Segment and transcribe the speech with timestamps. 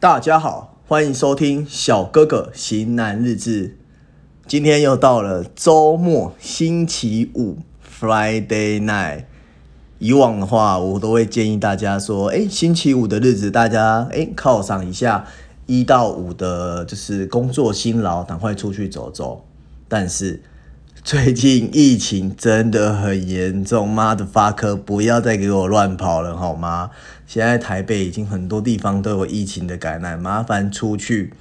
[0.00, 3.76] 大家好，欢迎收听小哥哥型男日志。
[4.46, 7.56] 今天又到了周末，星期五
[8.00, 9.24] （Friday night）。
[9.98, 15.26] 以往的话，我都会建议大家说：“哎，星期五的日子，大家哎犒赏一下
[15.66, 19.44] 一到五的，就是工作辛劳，赶快出去走走。”
[19.88, 20.40] 但是
[21.08, 26.90] 最近疫情真的很严重，妈的发科，不要再给我乱跑了好吗？
[27.26, 31.32] 现在台北已经很多地方都有疫情的感染，麻烦出去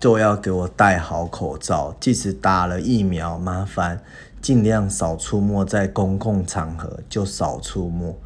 [0.00, 4.02] 就要给我戴好口罩，即使打了疫苗，麻烦
[4.42, 8.18] 尽量少出没在公共场合，就少出没，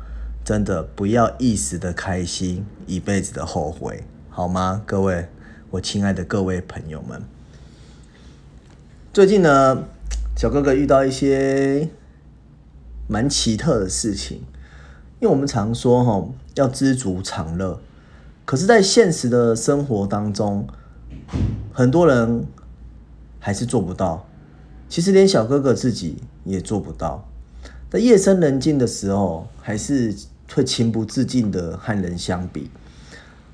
[0.42, 4.80] 真的不要一时的开心，一辈子的后悔，好吗？
[4.86, 5.28] 各位，
[5.68, 7.22] 我亲爱的各位朋友们，
[9.12, 9.84] 最近呢？
[10.38, 11.88] 小哥哥遇到一些
[13.08, 14.36] 蛮奇特的事情，
[15.18, 17.80] 因为我们常说哈要知足常乐，
[18.44, 20.64] 可是，在现实的生活当中，
[21.72, 22.46] 很多人
[23.40, 24.28] 还是做不到。
[24.88, 27.28] 其实，连小哥哥自己也做不到。
[27.90, 30.14] 在夜深人静的时候，还是
[30.54, 32.70] 会情不自禁的和人相比，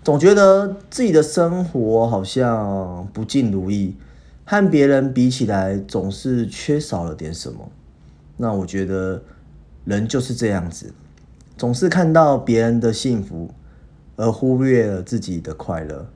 [0.02, 3.96] 总觉得自己的生活好像不尽如意。
[4.44, 7.70] 和别人比起来，总是缺少了点什么。
[8.36, 9.22] 那我觉得
[9.84, 10.92] 人就是这样子，
[11.56, 13.50] 总是看到别人的幸福，
[14.16, 16.08] 而忽略了自己的快乐。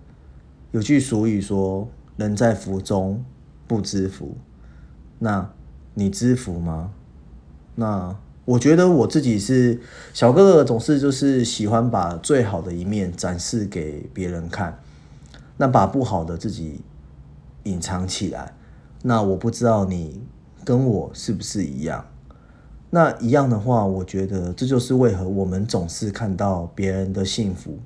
[0.72, 3.24] 有句俗语说：“人在福中
[3.66, 4.36] 不知福。”
[5.20, 5.50] 那
[5.94, 6.92] 你知福吗？
[7.76, 9.80] 那我觉得我自己是
[10.12, 14.78] 小哥哥，总是就是喜欢把最好的一面展示给别人看，
[15.56, 16.80] 那把不好的自己。
[17.64, 18.54] 隐藏起来，
[19.02, 20.22] 那我不知道你
[20.64, 22.06] 跟我是不是一样。
[22.90, 27.78] 那一样的话，我觉得这就是为何我们总是看到别人的幸福，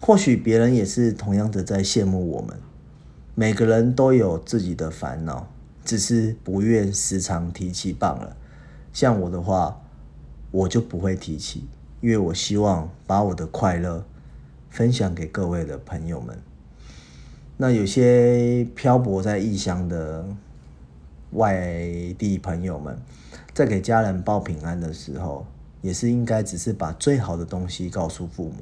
[0.00, 2.56] 或许别人也是同样的在羡慕我们。
[3.34, 5.48] 每个人都有自己的烦恼，
[5.84, 8.36] 只是不愿时常提起罢了。
[8.92, 9.80] 像我的话，
[10.50, 11.66] 我就不会提起，
[12.00, 14.04] 因为我希望把我的快乐
[14.68, 16.38] 分享给各位的朋友们。
[17.60, 20.24] 那有些漂泊在异乡的
[21.32, 21.68] 外
[22.16, 22.96] 地朋友们，
[23.52, 25.44] 在给家人报平安的时候，
[25.82, 28.54] 也是应该只是把最好的东西告诉父母。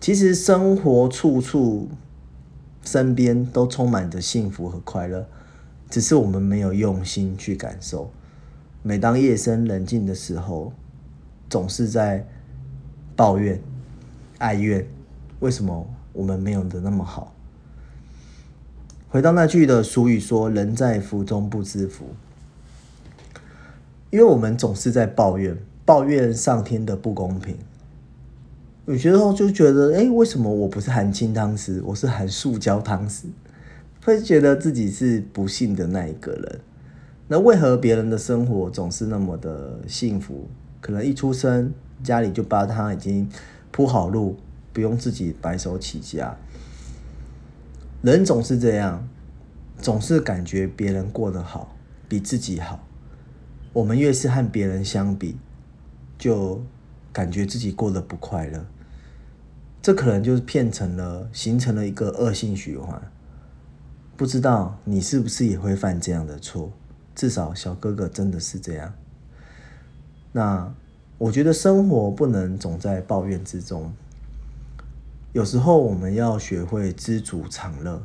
[0.00, 1.88] 其实生活处处
[2.82, 5.24] 身边都充满着幸福和快乐，
[5.88, 8.10] 只是我们没有用心去感受。
[8.82, 10.72] 每当夜深人静的时候，
[11.48, 12.26] 总是在
[13.14, 13.60] 抱怨、
[14.38, 14.84] 哀怨，
[15.38, 17.32] 为什么我们没有的那么好？
[19.14, 22.04] 回到那句的俗语说：“人在福中不知福。”
[24.10, 27.56] 因为我们总是在抱怨，抱怨上天的不公平。
[28.86, 33.26] 有些时候就觉得，哎，为什么我不是含金汤匙，我是含塑胶汤匙？
[34.04, 36.60] 会觉得自己是不幸的那一个人。
[37.28, 40.48] 那为何别人的生活总是那么的幸福？
[40.80, 43.28] 可能一出生家里就把他已经
[43.70, 44.36] 铺好路，
[44.72, 46.36] 不用自己白手起家。
[48.04, 49.08] 人总是这样，
[49.78, 51.74] 总是感觉别人过得好，
[52.06, 52.86] 比自己好。
[53.72, 55.38] 我们越是和别人相比，
[56.18, 56.62] 就
[57.14, 58.66] 感觉自己过得不快乐。
[59.80, 63.00] 这可能就是变成了，形成了一个恶性循环。
[64.18, 66.70] 不知道你是不是也会犯这样的错？
[67.14, 68.92] 至少小哥哥真的是这样。
[70.30, 70.74] 那
[71.16, 73.94] 我觉得生活不能总在抱怨之中。
[75.34, 78.00] 有时候我们要学会知足常乐，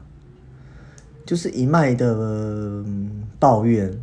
[1.27, 2.83] 就是一脉的
[3.39, 3.95] 抱怨、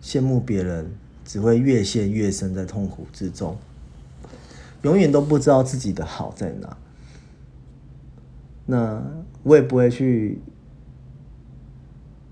[0.00, 0.88] 羡慕别人，
[1.24, 3.58] 只会越陷越深在痛苦之中，
[4.82, 6.76] 永远都不知道自己的好在哪。
[8.64, 9.02] 那
[9.42, 10.38] 我也不会去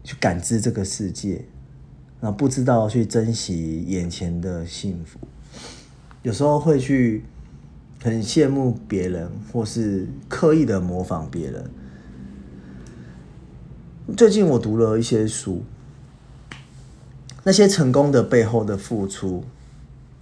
[0.04, 1.44] 去感知这个世界，
[2.20, 5.18] 那不知道去珍惜眼前的幸福，
[6.22, 7.24] 有时候会去。
[8.02, 11.70] 很羡慕别人，或是刻意的模仿别人。
[14.16, 15.62] 最近我读了一些书，
[17.44, 19.44] 那些成功的背后的付出，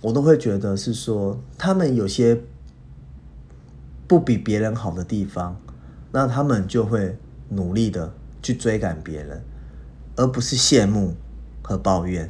[0.01, 2.41] 我都会觉得是说，他们有些
[4.09, 5.57] 不比别人好的地方，
[6.11, 7.17] 那他们就会
[7.51, 9.45] 努力的去追赶别人，
[10.17, 11.15] 而不是羡慕
[11.63, 12.29] 和抱怨。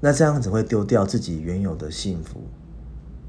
[0.00, 2.42] 那这样子会丢掉自己原有的幸福。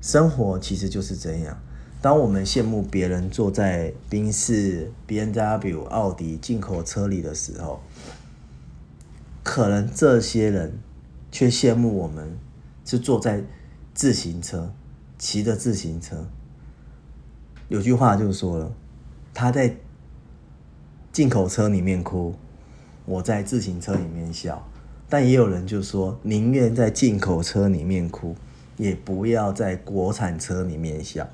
[0.05, 1.57] 生活其实就是这样。
[1.99, 7.81] 当我们羡慕别人坐在宾士、B N W、奥迪进口车里的时候，
[9.41, 10.77] 可能这些人
[11.31, 12.37] 却羡慕我们
[12.85, 13.43] 是坐在
[13.95, 14.71] 自行车、
[15.17, 16.27] 骑着自行车。
[17.69, 18.71] 有句话就说了，
[19.33, 19.75] 他在
[21.11, 22.35] 进口车里面哭，
[23.05, 24.69] 我在自行车里面笑。
[25.09, 28.35] 但也有人就说，宁愿在进口车里面哭，
[28.77, 31.27] 也不要在国产车里面笑。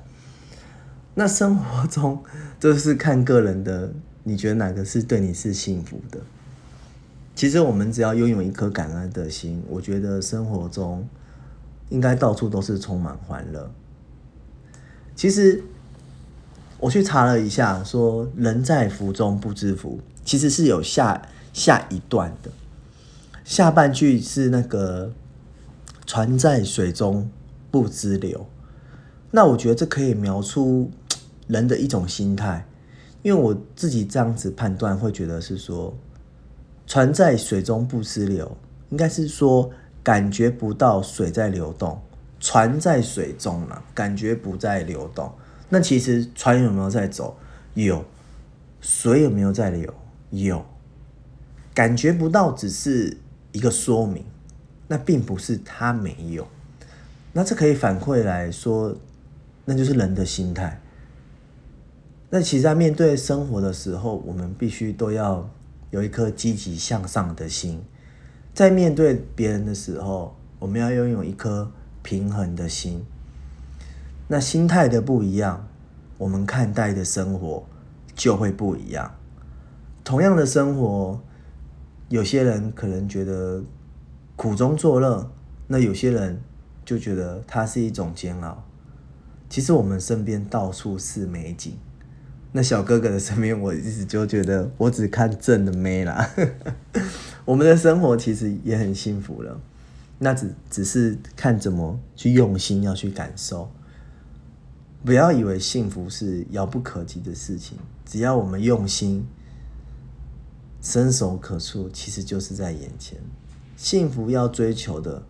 [1.14, 2.22] 那生活中，
[2.58, 3.92] 这是看个人的，
[4.22, 6.18] 你觉得哪个是对你是幸福的？
[7.34, 11.06] 其实我们只要拥有一颗感恩的心，我觉得生活中
[11.88, 13.70] 应该到处都是充满欢乐。
[15.14, 15.62] 其实
[16.78, 21.20] 我去查了一下，说“人在福中不知福”，其实是有下
[21.52, 22.50] 下一段的。
[23.44, 25.12] 下半句是那个
[26.12, 27.26] “船在水中
[27.70, 28.46] 不知流”，
[29.32, 30.90] 那我觉得这可以描出
[31.48, 32.66] 人的一种心态，
[33.22, 35.96] 因为我自己这样子判断，会觉得是说
[36.86, 38.54] “船在水中不知流”，
[38.92, 39.70] 应该是说
[40.02, 41.98] 感觉不到水在流动，
[42.38, 45.32] 船在水中了，感觉不在流动。
[45.70, 47.34] 那其实船有没有在走？
[47.72, 48.04] 有。
[48.82, 49.94] 水有没有在流？
[50.28, 50.62] 有。
[51.72, 53.16] 感觉不到，只是。
[53.52, 54.24] 一个说明，
[54.92, 56.46] 那并不是他没有，
[57.32, 58.94] 那这可以反馈来说，
[59.64, 60.78] 那就是人的心态。
[62.28, 65.48] 那其实，在面对生活的时候，我们必须都要
[65.92, 67.78] 有一颗积极向上的心；
[68.52, 71.72] 在面对别人的时候，我们要拥有一颗
[72.02, 73.02] 平衡的心。
[74.28, 75.66] 那心态的不一样，
[76.18, 77.64] 我们看待的生活
[78.14, 79.10] 就会不一样。
[80.04, 81.18] 同样的生活。
[82.08, 83.64] 有些人可能觉得
[84.42, 85.30] 苦中作乐，
[85.68, 86.42] 那有些人
[86.84, 88.64] 就觉得它是一种煎熬。
[89.48, 91.78] 其实我们身边到处是美景，
[92.50, 96.28] 那小哥哥的身边，我一直就觉得我只看正的美啦。
[97.46, 99.60] 我们的生活其实也很幸福了，
[100.18, 103.70] 那只只是看怎么去用心要去感受。
[105.04, 109.24] 不要以为幸福是遥不可及的事情，只要我们用心。
[110.80, 113.16] 伸手可触，其实就是在眼前。
[113.76, 115.22] 幸福要追求的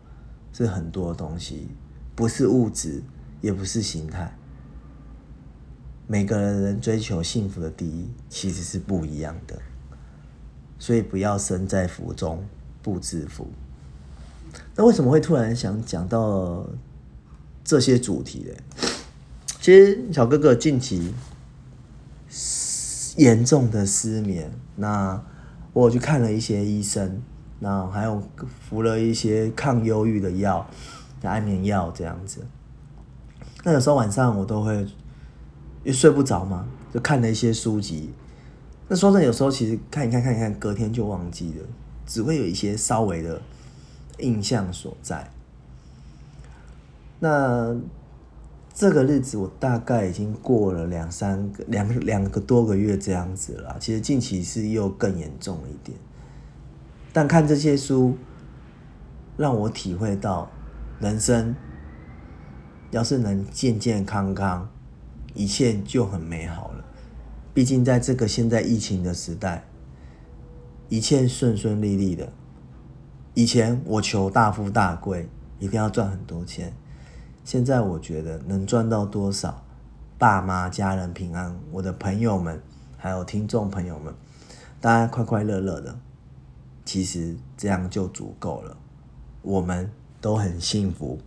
[0.52, 1.68] 是很多东西，
[2.14, 3.02] 不是物质，
[3.40, 4.36] 也不是形态。
[6.06, 9.58] 每个人追求幸福的第一，其实是不一样的。
[10.78, 12.44] 所以不要身在福中
[12.82, 13.48] 不知福。
[14.74, 16.66] 那为什么会突然想讲到
[17.64, 18.52] 这些主题呢？
[19.60, 21.14] 其实小哥哥近期
[23.16, 25.22] 严重的失眠，那。
[25.74, 27.22] 我去看了一些医生，
[27.62, 28.20] 那还有
[28.68, 30.68] 服了一些抗忧郁的药、
[31.22, 32.44] 安眠药这样子。
[33.62, 34.84] 那有时候晚上我都会
[35.84, 38.10] 又睡不着嘛，就看了一些书籍。
[38.88, 41.66] 那说真的，有时候其实看一看、看一看，隔天就忘记了，
[42.04, 43.40] 只会有一些稍微的
[44.18, 45.30] 印象所在。
[47.20, 47.76] 那。
[48.74, 55.94] 这个日子我大概已经过了两三个两两个多个月这样子了，其实近期是又更严重一点。
[57.12, 58.16] 但看这些书，
[59.36, 60.50] 让我体会到
[60.98, 61.54] 人生
[62.90, 64.68] 要是能健健康康，
[65.34, 66.84] 一切就很美好了。
[67.54, 69.64] 毕竟在这个现在疫情的时代，
[70.88, 72.32] 一切顺顺利利的。
[73.34, 75.28] 以前我求大富大贵，
[75.58, 76.72] 一定要赚很多钱。
[77.44, 79.64] 现在我觉得能赚到多少，
[80.16, 82.62] 爸妈家人平安，我的朋友们
[82.96, 84.14] 还有听众朋友们，
[84.80, 85.98] 大家快快乐乐的，
[86.84, 88.76] 其实这样就足够了，
[89.42, 91.18] 我们都很幸福，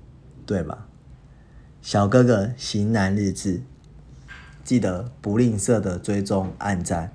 [0.46, 0.88] 对吧？
[1.82, 3.62] 小哥哥型男日志，
[4.64, 7.14] 记得不吝啬的追踪按赞，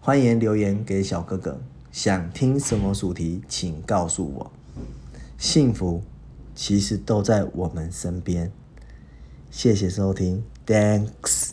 [0.00, 1.60] 欢迎留言给小哥哥，
[1.92, 4.52] 想听什么主题，请告诉我，
[5.36, 6.02] 幸福。
[6.54, 8.50] 其实都在我们身边。
[9.48, 11.52] 谢谢收听，Thanks。